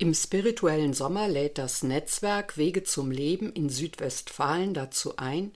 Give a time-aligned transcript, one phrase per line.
[0.00, 5.52] Im spirituellen Sommer lädt das Netzwerk Wege zum Leben in Südwestfalen dazu ein,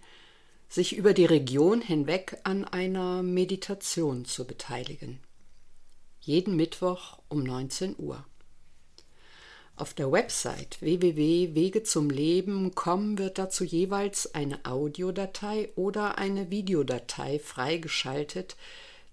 [0.68, 5.18] sich über die Region hinweg an einer Meditation zu beteiligen.
[6.20, 8.26] Jeden Mittwoch um 19 Uhr.
[9.76, 18.56] Auf der Website www.wegezumleben.com wird dazu jeweils eine Audiodatei oder eine Videodatei freigeschaltet,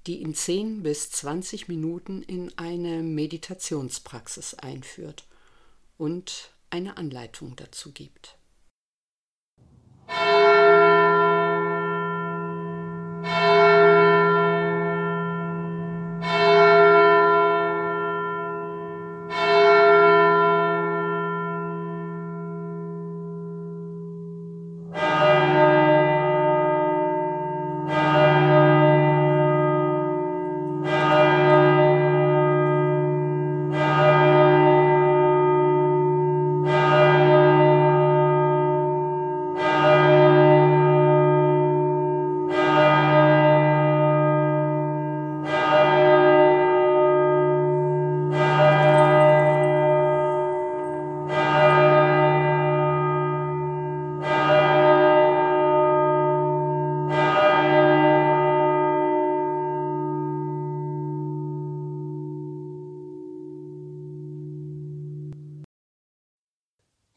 [0.07, 5.27] die in 10 bis 20 Minuten in eine Meditationspraxis einführt
[5.97, 8.37] und eine Anleitung dazu gibt.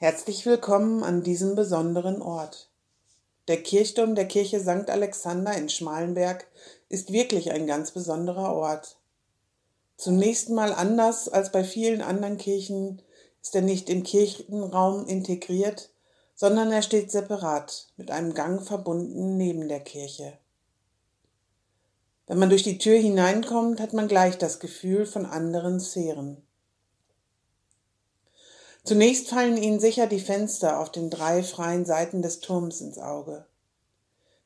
[0.05, 2.69] Herzlich willkommen an diesem besonderen Ort.
[3.49, 4.91] Der Kirchturm der Kirche St.
[4.91, 6.47] Alexander in Schmalenberg
[6.91, 8.99] ist wirklich ein ganz besonderer Ort.
[9.97, 13.01] Zunächst mal anders als bei vielen anderen Kirchen
[13.41, 15.89] ist er nicht im Kirchenraum integriert,
[16.35, 20.35] sondern er steht separat, mit einem Gang verbunden neben der Kirche.
[22.27, 26.43] Wenn man durch die Tür hineinkommt, hat man gleich das Gefühl von anderen Sphären.
[28.85, 33.47] Zunächst fallen Ihnen sicher die Fenster auf den drei freien Seiten des Turms ins Auge.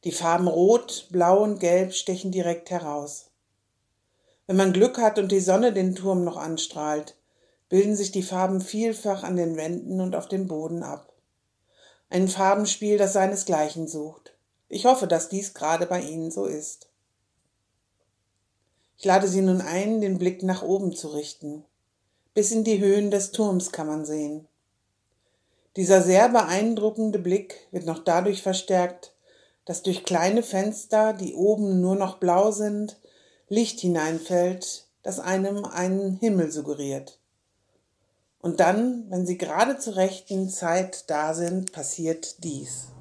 [0.04, 3.30] Die Farben Rot, Blau und Gelb stechen direkt heraus.
[4.46, 7.16] Wenn man Glück hat und die Sonne den Turm noch anstrahlt,
[7.68, 11.12] bilden sich die Farben vielfach an den Wänden und auf dem Boden ab.
[12.08, 14.34] Ein Farbenspiel, das seinesgleichen sucht.
[14.68, 16.88] Ich hoffe, dass dies gerade bei Ihnen so ist.
[18.96, 21.64] Ich lade Sie nun ein, den Blick nach oben zu richten.
[22.38, 24.46] Bis in die Höhen des Turms kann man sehen.
[25.74, 29.12] Dieser sehr beeindruckende Blick wird noch dadurch verstärkt,
[29.64, 32.96] dass durch kleine Fenster, die oben nur noch blau sind,
[33.48, 37.18] Licht hineinfällt, das einem einen Himmel suggeriert.
[38.40, 42.92] Und dann, wenn sie gerade zur rechten Zeit da sind, passiert dies.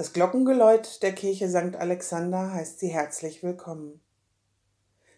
[0.00, 1.76] Das Glockengeläut der Kirche St.
[1.76, 4.00] Alexander heißt Sie herzlich willkommen.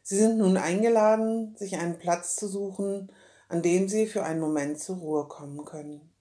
[0.03, 3.13] Sie sind nun eingeladen, sich einen Platz zu suchen,
[3.49, 6.13] an dem Sie für einen Moment zur Ruhe kommen können.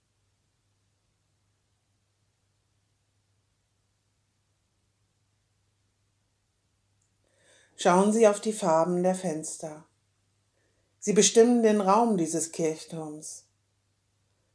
[7.78, 9.88] Schauen Sie auf die Farben der Fenster.
[11.00, 13.48] Sie bestimmen den Raum dieses Kirchturms.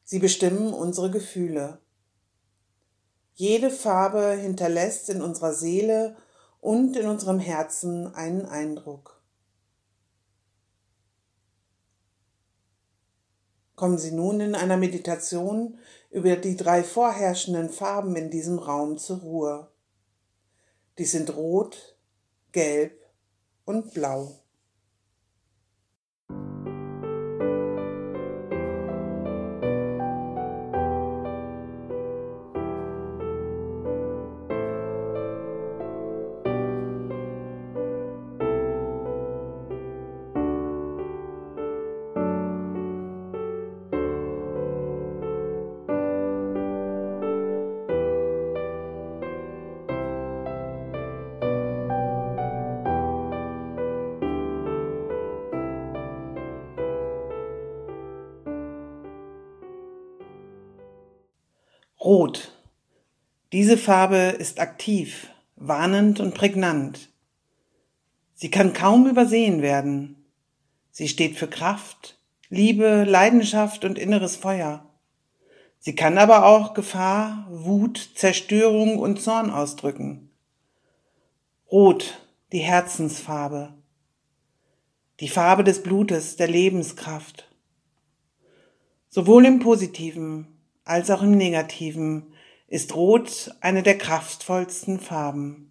[0.05, 1.81] Sie bestimmen unsere Gefühle.
[3.39, 6.17] Jede Farbe hinterlässt in unserer Seele
[6.63, 9.23] und in unserem Herzen einen Eindruck.
[13.75, 15.79] Kommen Sie nun in einer Meditation
[16.09, 19.71] über die drei vorherrschenden Farben in diesem Raum zur Ruhe.
[20.97, 21.99] Die sind Rot,
[22.53, 22.99] Gelb
[23.67, 24.46] und Blau.
[62.07, 62.53] Rot.
[63.51, 65.27] Diese Farbe ist aktiv,
[65.57, 67.09] warnend und prägnant.
[68.33, 70.25] Sie kann kaum übersehen werden.
[70.93, 72.17] Sie steht für Kraft,
[72.49, 74.89] Liebe, Leidenschaft und inneres Feuer.
[75.81, 80.31] Sie kann aber auch Gefahr, Wut, Zerstörung und Zorn ausdrücken.
[81.73, 82.21] Rot,
[82.53, 83.75] die Herzensfarbe.
[85.19, 87.51] Die Farbe des Blutes, der Lebenskraft.
[89.09, 90.56] Sowohl im positiven
[90.87, 92.33] als auch im negativen
[92.69, 95.71] ist Rot eine der kraftvollsten Farben.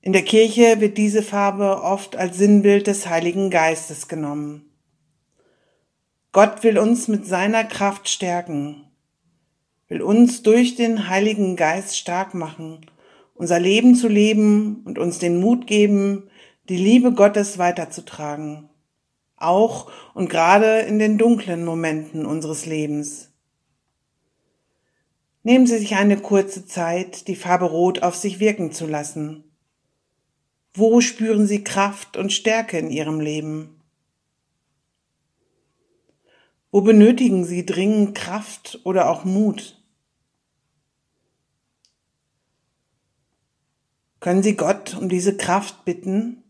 [0.00, 4.70] In der Kirche wird diese Farbe oft als Sinnbild des Heiligen Geistes genommen.
[6.32, 8.84] Gott will uns mit seiner Kraft stärken,
[9.88, 12.86] will uns durch den Heiligen Geist stark machen,
[13.34, 16.30] unser Leben zu leben und uns den Mut geben,
[16.68, 18.67] die Liebe Gottes weiterzutragen,
[19.40, 23.30] auch und gerade in den dunklen Momenten unseres Lebens.
[25.42, 29.44] Nehmen Sie sich eine kurze Zeit, die Farbe Rot auf sich wirken zu lassen
[30.78, 33.80] wo spüren Sie Kraft und Stärke in Ihrem Leben?
[36.70, 39.82] Wo benötigen Sie dringend Kraft oder auch Mut?
[44.20, 46.44] Können Sie Gott um diese Kraft bitten?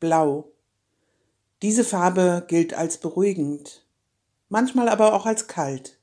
[0.00, 0.50] Blau.
[1.60, 3.86] Diese Farbe gilt als beruhigend,
[4.48, 6.00] manchmal aber auch als kalt.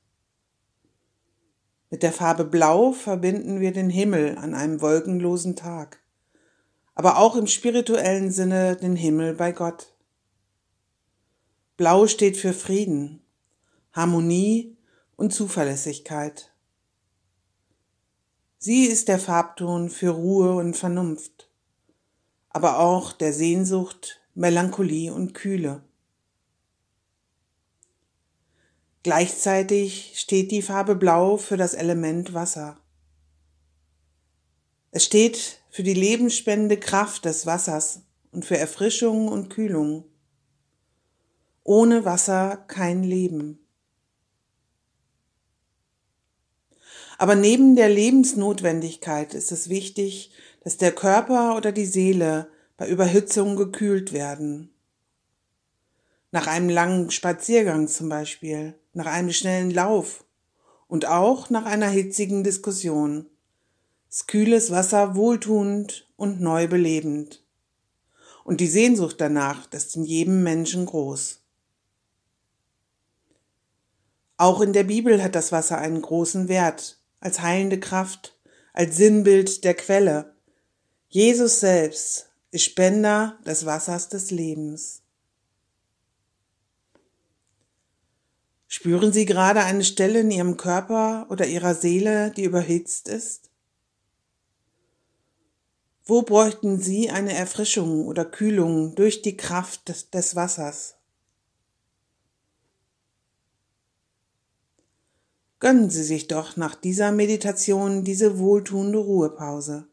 [1.90, 6.00] Mit der Farbe Blau verbinden wir den Himmel an einem wolkenlosen Tag,
[6.94, 9.96] aber auch im spirituellen Sinne den Himmel bei Gott.
[11.76, 13.20] Blau steht für Frieden,
[13.92, 14.76] Harmonie
[15.16, 16.52] und Zuverlässigkeit.
[18.58, 21.47] Sie ist der Farbton für Ruhe und Vernunft
[22.58, 25.80] aber auch der Sehnsucht, Melancholie und Kühle.
[29.04, 32.80] Gleichzeitig steht die Farbe Blau für das Element Wasser.
[34.90, 38.00] Es steht für die lebensspendende Kraft des Wassers
[38.32, 40.02] und für Erfrischung und Kühlung.
[41.62, 43.67] Ohne Wasser kein Leben.
[47.18, 50.30] Aber neben der Lebensnotwendigkeit ist es wichtig,
[50.62, 54.70] dass der Körper oder die Seele bei Überhitzung gekühlt werden.
[56.30, 60.24] Nach einem langen Spaziergang zum Beispiel, nach einem schnellen Lauf
[60.86, 63.26] und auch nach einer hitzigen Diskussion.
[64.08, 67.44] Ist kühles Wasser wohltuend und neu belebend.
[68.44, 71.40] Und die Sehnsucht danach ist in jedem Menschen groß.
[74.36, 78.38] Auch in der Bibel hat das Wasser einen großen Wert, als heilende Kraft,
[78.72, 80.34] als Sinnbild der Quelle,
[81.08, 85.02] Jesus selbst ist Spender des Wassers des Lebens.
[88.66, 93.50] Spüren Sie gerade eine Stelle in Ihrem Körper oder Ihrer Seele, die überhitzt ist?
[96.04, 100.97] Wo bräuchten Sie eine Erfrischung oder Kühlung durch die Kraft des, Wassers?
[105.60, 109.88] Gönnen Sie sich doch nach dieser Meditation diese wohltuende Ruhepause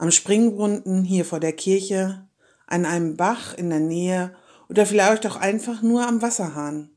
[0.00, 2.26] am Springbrunnen hier vor der Kirche,
[2.66, 4.34] an einem Bach in der Nähe
[4.70, 6.88] oder vielleicht auch einfach nur am Wasserhahn.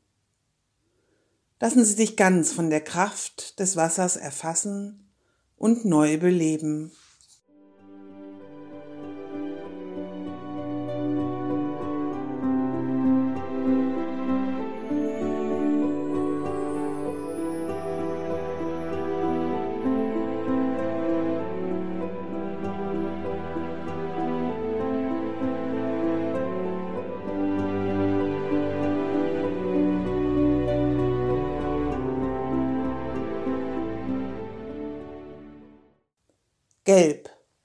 [1.60, 5.10] Lassen Sie sich ganz von der Kraft des Wassers erfassen
[5.56, 6.92] und neu beleben.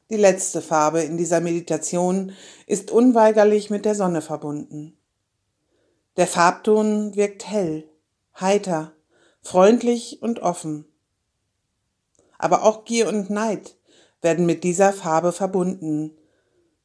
[0.09, 2.33] Die letzte Farbe in dieser Meditation,
[2.65, 4.97] ist unweigerlich mit der Sonne verbunden.
[6.17, 7.89] Der Farbton wirkt hell,
[8.39, 8.93] heiter,
[9.41, 10.85] freundlich und offen.
[12.37, 13.75] Aber auch Gier und Neid
[14.21, 16.17] werden mit dieser Farbe verbunden,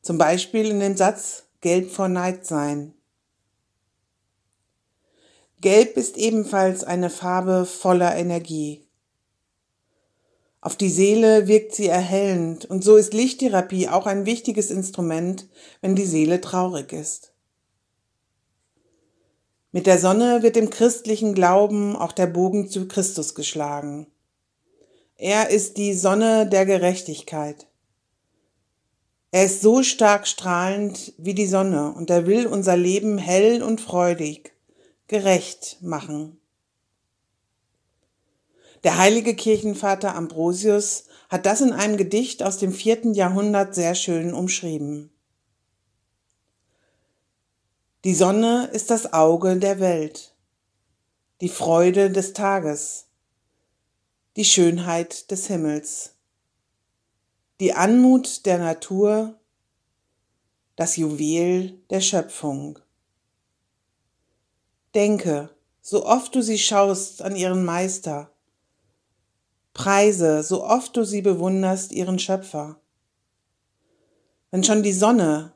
[0.02, 2.94] zum Beispiel in dem Satz Gelb vor Neid sein.
[5.60, 8.83] Gelb ist ebenfalls eine Farbe voller Energie.
[10.64, 15.46] Auf die Seele wirkt sie erhellend und so ist Lichttherapie auch ein wichtiges Instrument,
[15.82, 17.34] wenn die Seele traurig ist.
[19.72, 24.06] Mit der Sonne wird im christlichen Glauben auch der Bogen zu Christus geschlagen.
[25.16, 27.66] Er ist die Sonne der Gerechtigkeit.
[29.32, 33.82] Er ist so stark strahlend wie die Sonne und er will unser Leben hell und
[33.82, 34.54] freudig,
[35.08, 36.40] gerecht machen.
[38.84, 44.32] Der heilige Kirchenvater Ambrosius hat das in einem Gedicht aus dem vierten Jahrhundert sehr schön
[44.32, 45.10] umschrieben.
[48.04, 50.34] Die Sonne ist das Auge der Welt,
[51.40, 53.06] die Freude des Tages,
[54.36, 56.14] die Schönheit des Himmels
[57.60, 59.38] die Anmut der Natur,
[60.74, 62.80] das Juwel der Schöpfung.
[64.94, 65.50] Denke,
[65.80, 68.33] so oft du sie schaust an ihren Meister,
[69.74, 72.80] preise, so oft du sie bewunderst, ihren Schöpfer.
[74.50, 75.52] Wenn schon die Sonne,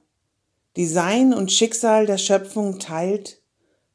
[0.77, 3.41] die Sein und Schicksal der Schöpfung teilt,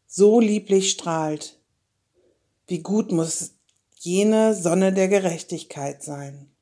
[0.08, 1.60] so lieblich strahlt,
[2.68, 3.52] wie gut muss
[4.00, 6.53] jene Sonne der Gerechtigkeit sein.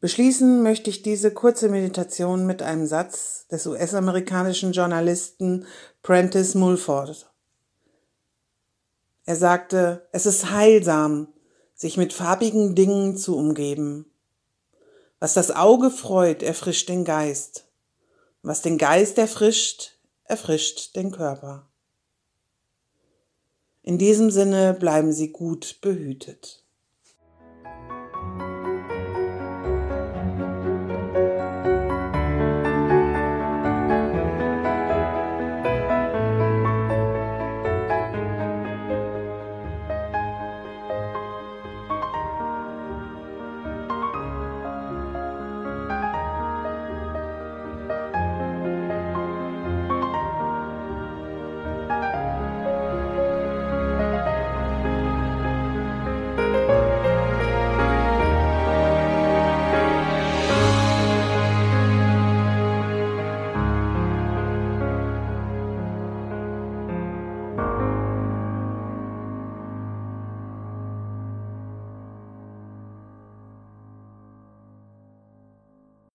[0.00, 5.66] Beschließen möchte ich diese kurze Meditation mit einem Satz des US-amerikanischen Journalisten
[6.02, 7.28] Prentice Mulford.
[9.24, 11.28] Er sagte, es ist heilsam,
[11.74, 14.06] sich mit farbigen Dingen zu umgeben.
[15.18, 17.66] Was das Auge freut, erfrischt den Geist.
[18.42, 21.68] Was den Geist erfrischt, erfrischt den Körper.
[23.82, 26.62] In diesem Sinne bleiben Sie gut behütet.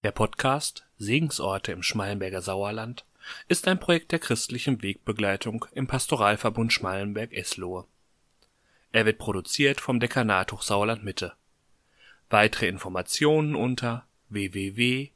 [0.04, 3.06] Der Podcast Segensorte im Schmallenberger Sauerland
[3.48, 7.86] ist ein Projekt der christlichen Wegbegleitung im Pastoralverbund Schmallenberg-Eslohe.
[8.92, 11.32] Er wird produziert vom Dekanat Hochsauerland Mitte.
[12.30, 15.14] Weitere Informationen unter www.pv-se.de